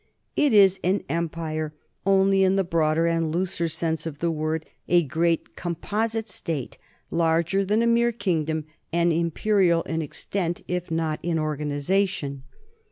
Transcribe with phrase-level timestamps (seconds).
[0.35, 1.75] It is an empire
[2.07, 6.79] only in the broader and looser sense of the word, a great composite state,
[7.11, 12.41] larger than a mere kingdom and imperial in extent if not in organization.